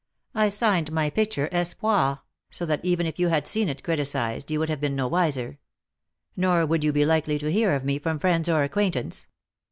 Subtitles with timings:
[0.33, 4.57] I signed my picture Mspoir, so that even if you had seen it criticized you
[4.57, 5.59] would have been no wiser.
[6.35, 9.27] Nor would you be likely to hear of me from friends or acquaintance.